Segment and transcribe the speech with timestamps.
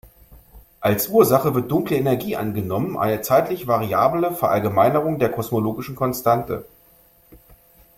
[0.79, 6.65] Als Ursache wird Dunkle Energie angenommen, eine zeitlich variable Verallgemeinerung der kosmologischen Konstante.